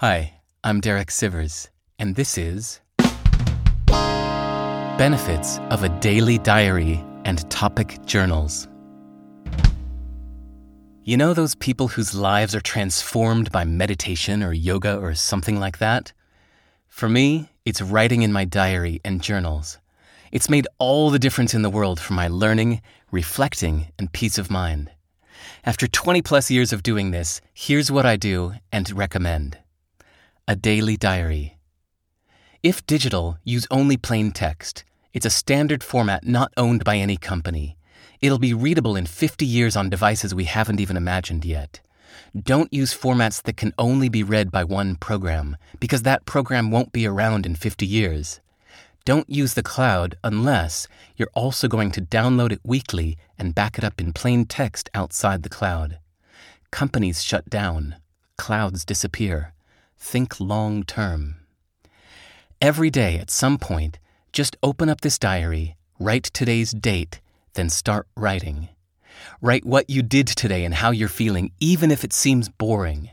Hi, 0.00 0.40
I'm 0.64 0.80
Derek 0.80 1.08
Sivers, 1.08 1.68
and 1.98 2.16
this 2.16 2.38
is 2.38 2.80
Benefits 4.96 5.58
of 5.68 5.84
a 5.84 5.90
Daily 6.00 6.38
Diary 6.38 7.04
and 7.26 7.38
Topic 7.50 7.98
Journals. 8.06 8.66
You 11.04 11.18
know 11.18 11.34
those 11.34 11.54
people 11.54 11.88
whose 11.88 12.14
lives 12.14 12.54
are 12.54 12.62
transformed 12.62 13.52
by 13.52 13.64
meditation 13.64 14.42
or 14.42 14.54
yoga 14.54 14.96
or 14.96 15.14
something 15.14 15.60
like 15.60 15.76
that? 15.80 16.14
For 16.88 17.10
me, 17.10 17.50
it's 17.66 17.82
writing 17.82 18.22
in 18.22 18.32
my 18.32 18.46
diary 18.46 19.02
and 19.04 19.20
journals. 19.20 19.76
It's 20.32 20.48
made 20.48 20.66
all 20.78 21.10
the 21.10 21.18
difference 21.18 21.52
in 21.52 21.60
the 21.60 21.68
world 21.68 22.00
for 22.00 22.14
my 22.14 22.26
learning, 22.26 22.80
reflecting, 23.10 23.88
and 23.98 24.10
peace 24.10 24.38
of 24.38 24.50
mind. 24.50 24.90
After 25.66 25.86
20 25.86 26.22
plus 26.22 26.50
years 26.50 26.72
of 26.72 26.82
doing 26.82 27.10
this, 27.10 27.42
here's 27.52 27.92
what 27.92 28.06
I 28.06 28.16
do 28.16 28.54
and 28.72 28.90
recommend 28.92 29.58
a 30.50 30.56
daily 30.56 30.96
diary. 30.96 31.56
If 32.60 32.84
digital, 32.84 33.38
use 33.44 33.68
only 33.70 33.96
plain 33.96 34.32
text. 34.32 34.82
It's 35.12 35.24
a 35.24 35.30
standard 35.30 35.84
format 35.84 36.26
not 36.26 36.52
owned 36.56 36.82
by 36.82 36.96
any 36.96 37.16
company. 37.16 37.76
It'll 38.20 38.40
be 38.40 38.52
readable 38.52 38.96
in 38.96 39.06
50 39.06 39.46
years 39.46 39.76
on 39.76 39.90
devices 39.90 40.34
we 40.34 40.46
haven't 40.46 40.80
even 40.80 40.96
imagined 40.96 41.44
yet. 41.44 41.78
Don't 42.36 42.74
use 42.74 42.92
formats 42.92 43.40
that 43.44 43.56
can 43.56 43.72
only 43.78 44.08
be 44.08 44.24
read 44.24 44.50
by 44.50 44.64
one 44.64 44.96
program, 44.96 45.56
because 45.78 46.02
that 46.02 46.26
program 46.26 46.72
won't 46.72 46.90
be 46.90 47.06
around 47.06 47.46
in 47.46 47.54
50 47.54 47.86
years. 47.86 48.40
Don't 49.04 49.30
use 49.30 49.54
the 49.54 49.62
cloud 49.62 50.16
unless 50.24 50.88
you're 51.16 51.30
also 51.32 51.68
going 51.68 51.92
to 51.92 52.02
download 52.02 52.50
it 52.50 52.60
weekly 52.64 53.16
and 53.38 53.54
back 53.54 53.78
it 53.78 53.84
up 53.84 54.00
in 54.00 54.12
plain 54.12 54.46
text 54.46 54.90
outside 54.94 55.44
the 55.44 55.48
cloud. 55.48 56.00
Companies 56.72 57.22
shut 57.22 57.48
down, 57.48 57.94
clouds 58.36 58.84
disappear. 58.84 59.54
Think 60.00 60.40
long 60.40 60.82
term. 60.82 61.36
Every 62.60 62.90
day 62.90 63.18
at 63.18 63.30
some 63.30 63.58
point, 63.58 63.98
just 64.32 64.56
open 64.62 64.88
up 64.88 65.02
this 65.02 65.18
diary, 65.18 65.76
write 66.00 66.24
today's 66.24 66.72
date, 66.72 67.20
then 67.54 67.68
start 67.70 68.08
writing. 68.16 68.70
Write 69.40 69.64
what 69.64 69.88
you 69.88 70.02
did 70.02 70.26
today 70.26 70.64
and 70.64 70.74
how 70.74 70.90
you're 70.90 71.08
feeling, 71.08 71.52
even 71.60 71.90
if 71.90 72.02
it 72.02 72.12
seems 72.12 72.48
boring. 72.48 73.10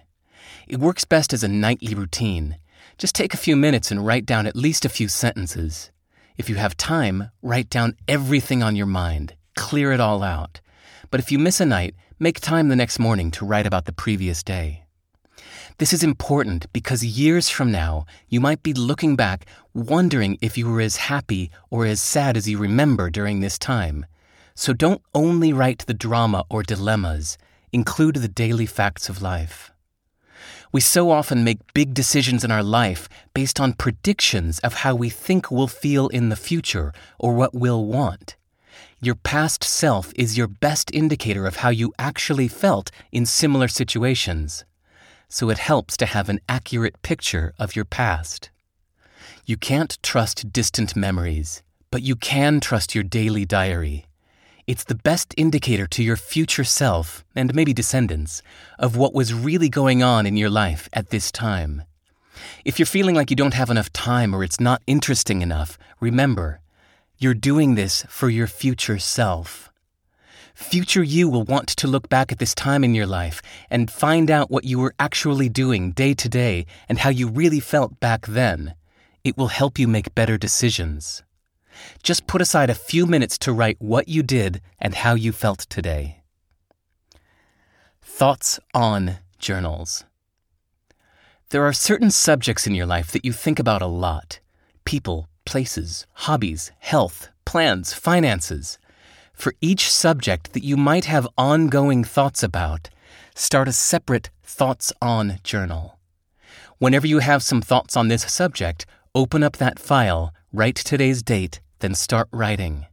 It 0.68 0.80
works 0.80 1.06
best 1.06 1.34
as 1.34 1.44
a 1.44 1.48
nightly 1.48 1.94
routine. 1.94 2.58
Just 2.98 3.14
take 3.14 3.34
a 3.34 3.38
few 3.46 3.56
minutes 3.56 3.92
and 3.92 4.06
write 4.06 4.26
down 4.26 4.48
at 4.48 4.56
least 4.56 4.86
a 4.86 4.90
few 4.90 5.08
sentences. 5.08 5.92
If 6.38 6.50
you 6.50 6.56
have 6.56 6.78
time, 6.78 7.32
write 7.42 7.70
down 7.70 7.96
everything 8.08 8.64
on 8.64 8.76
your 8.76 8.88
mind, 8.88 9.36
clear 9.56 9.92
it 9.92 10.00
all 10.00 10.24
out. 10.24 10.62
But 11.12 11.20
if 11.20 11.32
you 11.32 11.38
miss 11.38 11.60
a 11.60 11.66
night, 11.66 11.96
make 12.18 12.40
time 12.40 12.70
the 12.70 12.76
next 12.76 12.98
morning 12.98 13.30
to 13.32 13.46
write 13.46 13.68
about 13.68 13.86
the 13.86 13.94
previous 13.94 14.42
day. 14.42 14.87
This 15.80 15.94
is 15.94 16.02
important 16.02 16.66
because 16.74 17.06
years 17.06 17.50
from 17.50 17.72
now, 17.72 18.08
you 18.30 18.40
might 18.40 18.64
be 18.64 18.74
looking 18.74 19.16
back 19.16 19.46
wondering 19.76 20.40
if 20.42 20.58
you 20.58 20.68
were 20.68 20.82
as 20.82 20.96
happy 20.96 21.52
or 21.70 21.86
as 21.86 22.02
sad 22.02 22.36
as 22.36 22.50
you 22.50 22.58
remember 22.58 23.12
during 23.12 23.42
this 23.42 23.60
time. 23.60 24.08
So 24.56 24.74
don't 24.74 25.04
only 25.14 25.54
write 25.54 25.86
the 25.86 25.94
drama 25.94 26.46
or 26.50 26.64
dilemmas, 26.64 27.38
include 27.72 28.16
the 28.16 28.28
daily 28.28 28.66
facts 28.66 29.08
of 29.08 29.22
life. 29.22 29.70
We 30.72 30.82
so 30.82 31.12
often 31.12 31.44
make 31.44 31.74
big 31.76 31.94
decisions 31.94 32.44
in 32.44 32.50
our 32.50 32.64
life 32.64 33.08
based 33.36 33.60
on 33.60 33.74
predictions 33.74 34.58
of 34.62 34.82
how 34.82 34.96
we 34.96 35.10
think 35.12 35.52
we'll 35.52 35.68
feel 35.68 36.08
in 36.08 36.30
the 36.30 36.36
future 36.36 36.92
or 37.20 37.36
what 37.36 37.54
we'll 37.54 37.86
want. 37.86 38.36
Your 39.00 39.14
past 39.14 39.64
self 39.64 40.12
is 40.16 40.40
your 40.40 40.48
best 40.48 40.90
indicator 40.92 41.46
of 41.46 41.58
how 41.58 41.70
you 41.70 41.94
actually 42.00 42.48
felt 42.48 42.90
in 43.12 43.28
similar 43.28 43.68
situations 43.68 44.66
so 45.30 45.50
it 45.50 45.58
helps 45.58 45.98
to 45.98 46.06
have 46.06 46.30
an 46.30 46.40
accurate 46.48 47.02
picture 47.02 47.54
of 47.60 47.76
your 47.76 47.86
past. 47.86 48.50
You 49.46 49.58
can't 49.58 49.98
trust 50.04 50.52
distant 50.52 50.96
memories, 50.96 51.64
but 51.92 52.02
you 52.02 52.16
can 52.16 52.60
trust 52.60 52.96
your 52.96 53.04
daily 53.04 53.46
diary. 53.46 54.06
It's 54.68 54.84
the 54.84 54.96
best 54.96 55.34
indicator 55.38 55.88
to 55.88 56.04
your 56.04 56.18
future 56.18 56.66
self, 56.66 57.24
and 57.36 57.56
maybe 57.56 57.74
descendants, 57.74 58.42
of 58.78 58.98
what 58.98 59.14
was 59.14 59.34
really 59.34 59.70
going 59.70 60.04
on 60.04 60.26
in 60.26 60.36
your 60.36 60.50
life 60.50 60.90
at 60.92 61.10
this 61.10 61.32
time. 61.32 61.84
If 62.66 62.78
you're 62.78 62.86
feeling 62.86 63.16
like 63.16 63.30
you 63.30 63.36
don't 63.36 63.54
have 63.54 63.70
enough 63.70 63.94
time 63.94 64.34
or 64.36 64.44
it's 64.44 64.60
not 64.60 64.82
interesting 64.86 65.42
enough, 65.42 65.78
remember, 66.00 66.60
you're 67.18 67.34
doing 67.34 67.76
this 67.76 68.06
for 68.10 68.30
your 68.30 68.48
future 68.48 69.00
self. 69.00 69.72
Future 70.58 71.04
you 71.04 71.30
will 71.30 71.44
want 71.44 71.68
to 71.68 71.88
look 71.88 72.10
back 72.10 72.32
at 72.32 72.40
this 72.40 72.56
time 72.56 72.84
in 72.84 72.96
your 72.96 73.06
life 73.06 73.44
and 73.70 73.92
find 73.92 74.32
out 74.32 74.50
what 74.50 74.64
you 74.64 74.80
were 74.80 74.96
actually 74.98 75.48
doing 75.48 75.92
day 75.92 76.16
to 76.16 76.28
day 76.28 76.66
and 76.90 76.98
how 76.98 77.12
you 77.12 77.28
really 77.28 77.60
felt 77.60 78.00
back 78.00 78.26
then. 78.26 78.74
It 79.24 79.38
will 79.38 79.50
help 79.50 79.78
you 79.78 79.88
make 79.88 80.16
better 80.16 80.36
decisions. 80.36 81.22
Just 82.02 82.26
put 82.26 82.42
aside 82.42 82.72
a 82.72 82.76
few 82.76 83.06
minutes 83.06 83.38
to 83.38 83.54
write 83.54 83.78
what 83.80 84.08
you 84.08 84.24
did 84.24 84.60
and 84.80 84.96
how 84.96 85.14
you 85.14 85.32
felt 85.32 85.60
today. 85.70 86.24
Thoughts 88.02 88.60
on 88.74 89.20
journals. 89.38 90.06
There 91.50 91.66
are 91.66 91.72
certain 91.72 92.10
subjects 92.10 92.66
in 92.66 92.74
your 92.74 92.88
life 92.88 93.12
that 93.12 93.24
you 93.24 93.32
think 93.32 93.60
about 93.60 93.84
a 93.84 93.86
lot 93.86 94.40
people, 94.86 95.30
places, 95.46 96.08
hobbies, 96.14 96.72
health, 96.80 97.30
plans, 97.46 97.94
finances. 97.94 98.80
For 99.38 99.54
each 99.62 99.92
subject 99.92 100.54
that 100.54 100.64
you 100.64 100.76
might 100.76 101.06
have 101.06 101.28
ongoing 101.38 102.04
thoughts 102.04 102.42
about, 102.42 102.90
start 103.36 103.68
a 103.68 103.72
separate 103.72 104.32
Thoughts 104.44 104.92
On 105.00 105.38
journal. 105.44 106.00
Whenever 106.80 107.06
you 107.06 107.20
have 107.20 107.44
some 107.44 107.62
thoughts 107.62 107.96
on 107.96 108.08
this 108.08 108.24
subject, 108.24 108.88
open 109.14 109.44
up 109.44 109.58
that 109.58 109.78
file, 109.78 110.34
write 110.52 110.76
today's 110.76 111.22
date, 111.22 111.60
then 111.80 111.94
start 111.94 112.28
writing. 112.32 112.88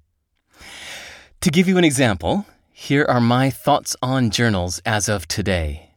To 1.40 1.50
give 1.50 1.66
you 1.66 1.78
an 1.78 1.84
example, 1.84 2.44
here 2.74 3.06
are 3.08 3.22
my 3.22 3.48
thoughts 3.48 3.96
on 4.02 4.28
journals 4.28 4.82
as 4.84 5.08
of 5.08 5.26
today 5.26 5.93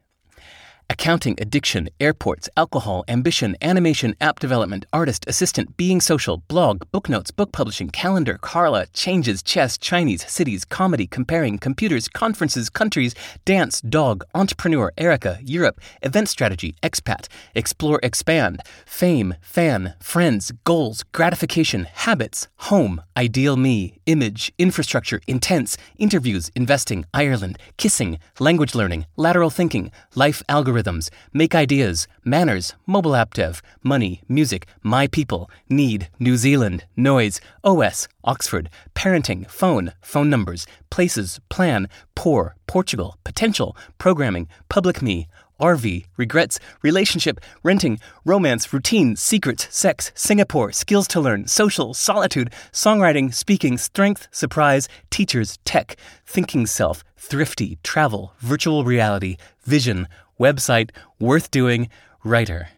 accounting, 0.90 1.36
addiction, 1.40 1.90
airports, 2.00 2.50
alcohol, 2.56 3.04
ambition, 3.08 3.56
animation, 3.62 4.16
app 4.22 4.40
development, 4.40 4.86
artist, 4.94 5.26
assistant, 5.28 5.76
being 5.76 6.00
social, 6.00 6.38
blog, 6.48 6.84
book 6.92 7.10
notes, 7.10 7.32
book 7.32 7.52
publishing, 7.52 7.90
calendar, 7.90 8.38
Carla, 8.42 8.86
changes, 8.94 9.44
chess, 9.44 9.78
Chinese, 9.78 10.26
cities, 10.30 10.64
comedy, 10.64 11.06
comparing, 11.06 11.58
computers, 11.58 12.08
conferences, 12.08 12.70
countries, 12.70 13.14
dance, 13.44 13.82
dog, 13.82 14.24
entrepreneur, 14.34 14.92
Erica, 14.98 15.40
Europe, 15.44 15.82
event 16.04 16.30
strategy, 16.30 16.76
expat, 16.82 17.28
explore, 17.54 18.00
expand, 18.02 18.62
fame, 18.86 19.36
fan, 19.42 19.94
friends, 20.00 20.52
goals, 20.64 21.04
gratification, 21.12 21.86
habits, 21.94 22.48
home, 22.58 23.02
ideal 23.18 23.58
me, 23.58 24.00
image, 24.06 24.54
infrastructure, 24.58 25.20
intense, 25.28 25.78
interviews, 25.98 26.50
investing, 26.56 27.06
Ireland, 27.14 27.58
kissing, 27.76 28.20
language 28.40 28.74
learning, 28.74 29.06
lateral 29.18 29.50
thinking, 29.50 29.92
life 30.16 30.42
algorithm 30.48 30.77
algorithms, 30.78 31.10
make 31.34 31.56
ideas, 31.56 32.08
manners, 32.24 32.76
mobile 32.86 33.16
app 33.16 33.34
dev, 33.34 33.62
money, 33.84 34.22
music, 34.28 34.68
my 34.84 35.08
people, 35.08 35.50
need, 35.70 36.10
New 36.20 36.38
Zealand, 36.38 36.86
noise, 36.96 37.42
OS, 37.64 38.08
Oxford, 38.24 38.70
parenting, 38.96 39.50
phone, 39.50 39.94
phone 40.02 40.30
numbers, 40.30 40.68
places, 40.90 41.40
plan, 41.50 41.88
poor, 42.16 42.56
Portugal, 42.68 43.18
potential, 43.24 43.76
programming, 43.98 44.48
public 44.70 45.02
me, 45.02 45.28
RV, 45.60 46.06
regrets, 46.18 46.60
relationship, 46.82 47.40
renting, 47.64 48.00
romance, 48.26 48.72
routine, 48.72 49.16
secrets, 49.16 49.68
sex, 49.76 50.12
Singapore, 50.16 50.72
skills 50.72 51.08
to 51.10 51.20
learn, 51.20 51.48
social, 51.48 51.94
solitude, 51.94 52.52
songwriting, 52.72 53.34
speaking, 53.34 53.78
strength, 53.78 54.28
surprise, 54.32 54.88
teachers, 55.10 55.58
tech, 55.66 55.96
thinking 56.26 56.66
self, 56.66 57.04
thrifty, 57.18 57.78
travel, 57.84 58.34
virtual 58.40 58.84
reality, 58.84 59.38
vision, 59.64 60.08
website, 60.40 60.92
worth 61.20 61.52
doing, 61.52 61.90
writer. 62.24 62.70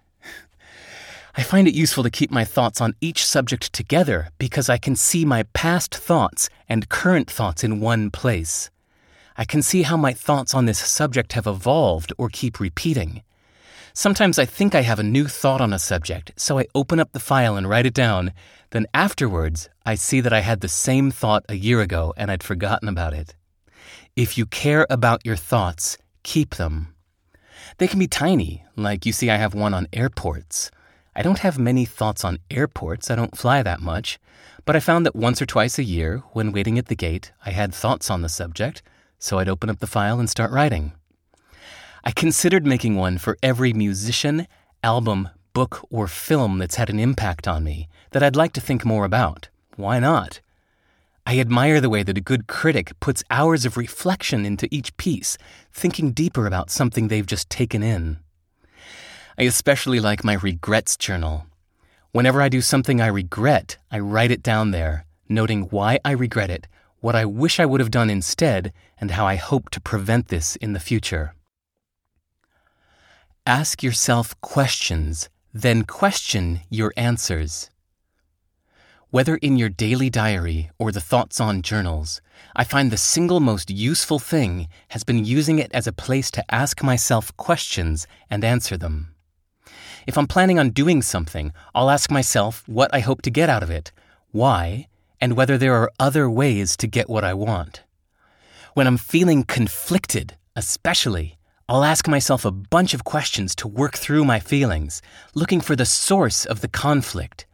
I 1.37 1.43
find 1.43 1.67
it 1.67 1.73
useful 1.73 2.03
to 2.03 2.09
keep 2.09 2.31
my 2.31 2.43
thoughts 2.43 2.81
on 2.81 2.95
each 2.99 3.25
subject 3.25 3.71
together 3.71 4.29
because 4.39 4.67
I 4.67 4.77
can 4.77 4.95
see 4.95 5.23
my 5.23 5.43
past 5.53 5.95
thoughts 5.95 6.49
and 6.67 6.89
current 6.89 7.31
thoughts 7.31 7.63
in 7.63 7.79
one 7.79 8.11
place. 8.11 8.69
I 9.39 9.45
can 9.45 9.61
see 9.61 9.83
how 9.83 9.95
my 9.95 10.11
thoughts 10.11 10.53
on 10.53 10.65
this 10.65 10.79
subject 10.79 11.31
have 11.31 11.47
evolved 11.47 12.11
or 12.17 12.27
keep 12.27 12.59
repeating. 12.59 13.23
Sometimes 13.93 14.37
I 14.37 14.43
think 14.43 14.75
I 14.75 14.81
have 14.81 14.99
a 14.99 15.13
new 15.17 15.29
thought 15.29 15.61
on 15.61 15.71
a 15.71 15.79
subject, 15.79 16.33
so 16.35 16.59
I 16.59 16.65
open 16.75 16.99
up 16.99 17.13
the 17.13 17.21
file 17.21 17.55
and 17.55 17.69
write 17.69 17.85
it 17.85 17.93
down. 17.93 18.33
Then 18.71 18.85
afterwards, 18.93 19.69
I 19.85 19.95
see 19.95 20.19
that 20.19 20.33
I 20.33 20.41
had 20.41 20.59
the 20.59 20.67
same 20.67 21.09
thought 21.09 21.45
a 21.47 21.55
year 21.55 21.79
ago 21.79 22.13
and 22.17 22.29
I'd 22.29 22.43
forgotten 22.43 22.89
about 22.89 23.13
it. 23.13 23.33
If 24.13 24.37
you 24.37 24.45
care 24.45 24.85
about 24.89 25.25
your 25.25 25.37
thoughts, 25.37 25.97
keep 26.23 26.55
them. 26.55 26.93
They 27.77 27.87
can 27.87 27.99
be 27.99 28.09
tiny, 28.09 28.65
like 28.75 29.05
you 29.05 29.13
see 29.13 29.29
I 29.29 29.37
have 29.37 29.53
one 29.53 29.73
on 29.73 29.87
airports. 29.93 30.69
I 31.15 31.21
don't 31.21 31.39
have 31.39 31.57
many 31.57 31.85
thoughts 31.85 32.25
on 32.25 32.39
airports, 32.51 33.09
I 33.09 33.15
don't 33.15 33.37
fly 33.37 33.63
that 33.63 33.79
much, 33.79 34.19
but 34.65 34.75
I 34.75 34.81
found 34.81 35.05
that 35.05 35.15
once 35.15 35.41
or 35.41 35.45
twice 35.45 35.79
a 35.79 35.83
year, 35.85 36.23
when 36.33 36.51
waiting 36.51 36.77
at 36.77 36.87
the 36.87 36.95
gate, 37.07 37.31
I 37.45 37.51
had 37.51 37.73
thoughts 37.73 38.09
on 38.09 38.21
the 38.21 38.27
subject, 38.27 38.81
so 39.19 39.37
I'd 39.37 39.49
open 39.49 39.69
up 39.69 39.79
the 39.79 39.87
file 39.87 40.19
and 40.19 40.29
start 40.29 40.51
writing. 40.51 40.93
I 42.03 42.11
considered 42.11 42.65
making 42.65 42.95
one 42.95 43.17
for 43.17 43.37
every 43.43 43.73
musician, 43.73 44.47
album, 44.83 45.29
book, 45.53 45.85
or 45.89 46.07
film 46.07 46.57
that's 46.57 46.75
had 46.75 46.89
an 46.89 46.99
impact 46.99 47.47
on 47.47 47.63
me 47.63 47.89
that 48.11 48.23
I'd 48.23 48.37
like 48.37 48.53
to 48.53 48.61
think 48.61 48.85
more 48.85 49.05
about. 49.05 49.49
Why 49.75 49.99
not? 49.99 50.39
I 51.25 51.39
admire 51.39 51.79
the 51.79 51.89
way 51.89 52.01
that 52.01 52.17
a 52.17 52.21
good 52.21 52.47
critic 52.47 52.97
puts 52.99 53.23
hours 53.29 53.65
of 53.65 53.77
reflection 53.77 54.45
into 54.45 54.67
each 54.71 54.95
piece, 54.97 55.37
thinking 55.71 56.11
deeper 56.11 56.47
about 56.47 56.71
something 56.71 57.07
they've 57.07 57.25
just 57.25 57.49
taken 57.49 57.83
in. 57.83 58.19
I 59.37 59.43
especially 59.43 59.99
like 59.99 60.23
my 60.23 60.33
regrets 60.33 60.97
journal. 60.97 61.45
Whenever 62.11 62.41
I 62.41 62.49
do 62.49 62.61
something 62.61 62.99
I 62.99 63.07
regret, 63.07 63.77
I 63.91 63.99
write 63.99 64.31
it 64.31 64.41
down 64.41 64.71
there, 64.71 65.05
noting 65.27 65.63
why 65.63 65.99
I 66.03 66.11
regret 66.11 66.49
it, 66.49 66.67
what 67.01 67.15
I 67.15 67.25
wish 67.25 67.59
I 67.59 67.65
would 67.65 67.79
have 67.79 67.91
done 67.91 68.09
instead, 68.09 68.73
and 68.99 69.11
how 69.11 69.25
I 69.25 69.35
hope 69.35 69.69
to 69.71 69.81
prevent 69.81 70.27
this 70.27 70.55
in 70.57 70.73
the 70.73 70.79
future. 70.79 71.33
Ask 73.45 73.81
yourself 73.81 74.39
questions, 74.41 75.29
then 75.53 75.83
question 75.83 76.61
your 76.69 76.93
answers. 76.97 77.69
Whether 79.11 79.37
in 79.37 79.57
your 79.57 79.69
daily 79.69 80.11
diary 80.11 80.69
or 80.77 80.91
the 80.91 81.01
Thoughts 81.01 81.39
On 81.39 81.63
journals, 81.63 82.21
I 82.55 82.63
find 82.63 82.91
the 82.91 82.97
single 82.97 83.39
most 83.39 83.71
useful 83.71 84.19
thing 84.19 84.67
has 84.89 85.03
been 85.03 85.25
using 85.25 85.57
it 85.57 85.71
as 85.73 85.87
a 85.87 85.91
place 85.91 86.29
to 86.31 86.53
ask 86.53 86.83
myself 86.83 87.35
questions 87.35 88.05
and 88.29 88.43
answer 88.43 88.77
them. 88.77 89.15
If 90.05 90.15
I'm 90.15 90.27
planning 90.27 90.59
on 90.59 90.69
doing 90.69 91.01
something, 91.01 91.53
I'll 91.73 91.89
ask 91.89 92.11
myself 92.11 92.63
what 92.67 92.93
I 92.93 92.99
hope 92.99 93.23
to 93.23 93.31
get 93.31 93.49
out 93.49 93.63
of 93.63 93.71
it, 93.71 93.91
why, 94.31 94.87
and 95.21 95.35
whether 95.35 95.57
there 95.57 95.75
are 95.75 95.91
other 95.99 96.29
ways 96.29 96.77
to 96.77 96.87
get 96.87 97.09
what 97.09 97.23
I 97.23 97.33
want. 97.33 97.83
When 98.73 98.87
I'm 98.87 98.97
feeling 98.97 99.43
conflicted, 99.43 100.37
especially, 100.55 101.37
I'll 101.67 101.83
ask 101.83 102.07
myself 102.07 102.45
a 102.45 102.51
bunch 102.51 102.93
of 102.93 103.03
questions 103.03 103.55
to 103.55 103.67
work 103.67 103.97
through 103.97 104.25
my 104.25 104.39
feelings, 104.39 105.01
looking 105.35 105.61
for 105.61 105.75
the 105.75 105.85
source 105.85 106.45
of 106.45 106.61
the 106.61 106.67
conflict. 106.67 107.45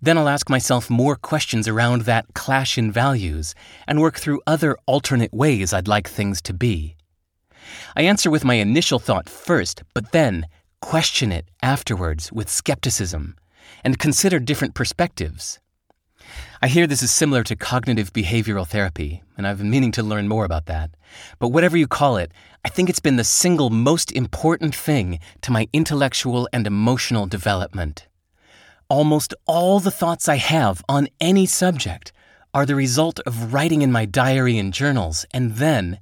Then 0.00 0.16
I'll 0.18 0.28
ask 0.28 0.48
myself 0.48 0.90
more 0.90 1.16
questions 1.16 1.66
around 1.66 2.02
that 2.02 2.26
clash 2.34 2.78
in 2.78 2.92
values 2.92 3.54
and 3.86 4.00
work 4.00 4.18
through 4.18 4.42
other 4.46 4.76
alternate 4.86 5.32
ways 5.32 5.72
I'd 5.72 5.88
like 5.88 6.08
things 6.08 6.40
to 6.42 6.52
be. 6.52 6.96
I 7.96 8.02
answer 8.02 8.30
with 8.30 8.44
my 8.44 8.54
initial 8.54 8.98
thought 8.98 9.28
first, 9.28 9.82
but 9.94 10.12
then 10.12 10.46
question 10.80 11.32
it 11.32 11.48
afterwards 11.62 12.30
with 12.30 12.48
skepticism 12.48 13.34
and 13.82 13.98
consider 13.98 14.38
different 14.38 14.74
perspectives. 14.74 15.58
I 16.62 16.68
hear 16.68 16.86
this 16.86 17.02
is 17.02 17.10
similar 17.10 17.42
to 17.44 17.56
cognitive 17.56 18.12
behavioral 18.12 18.66
therapy, 18.66 19.22
and 19.36 19.46
I've 19.46 19.58
been 19.58 19.70
meaning 19.70 19.92
to 19.92 20.02
learn 20.02 20.28
more 20.28 20.44
about 20.44 20.66
that. 20.66 20.90
But 21.38 21.48
whatever 21.48 21.76
you 21.76 21.86
call 21.86 22.16
it, 22.16 22.32
I 22.64 22.68
think 22.68 22.88
it's 22.88 23.00
been 23.00 23.16
the 23.16 23.24
single 23.24 23.70
most 23.70 24.10
important 24.12 24.74
thing 24.74 25.20
to 25.42 25.52
my 25.52 25.68
intellectual 25.72 26.48
and 26.52 26.66
emotional 26.66 27.26
development. 27.26 28.06
Almost 28.88 29.34
all 29.46 29.80
the 29.80 29.90
thoughts 29.90 30.28
I 30.28 30.36
have 30.36 30.82
on 30.88 31.08
any 31.20 31.46
subject 31.46 32.12
are 32.54 32.64
the 32.64 32.74
result 32.74 33.20
of 33.26 33.52
writing 33.52 33.82
in 33.82 33.92
my 33.92 34.04
diary 34.04 34.58
and 34.58 34.72
journals 34.72 35.26
and 35.32 35.56
then 35.56 36.00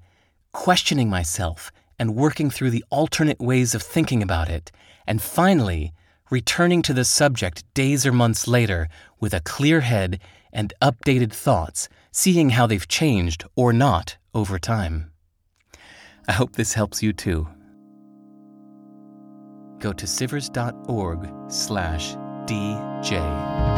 questioning 0.52 1.10
myself 1.10 1.72
and 1.98 2.14
working 2.14 2.50
through 2.50 2.70
the 2.70 2.84
alternate 2.90 3.40
ways 3.40 3.74
of 3.74 3.82
thinking 3.82 4.22
about 4.22 4.48
it, 4.48 4.70
and 5.06 5.20
finally, 5.20 5.92
returning 6.30 6.82
to 6.82 6.94
the 6.94 7.04
subject 7.04 7.64
days 7.74 8.06
or 8.06 8.12
months 8.12 8.48
later 8.48 8.88
with 9.24 9.32
a 9.32 9.40
clear 9.40 9.80
head 9.80 10.20
and 10.52 10.74
updated 10.82 11.32
thoughts, 11.32 11.88
seeing 12.12 12.50
how 12.50 12.66
they've 12.66 12.86
changed 12.86 13.42
or 13.56 13.72
not 13.72 14.18
over 14.34 14.58
time. 14.58 15.10
I 16.28 16.32
hope 16.32 16.52
this 16.52 16.74
helps 16.74 17.02
you 17.02 17.14
too. 17.14 17.48
Go 19.78 19.94
to 19.94 20.04
sivers.org 20.04 21.50
slash 21.50 22.14
DJ. 22.44 23.73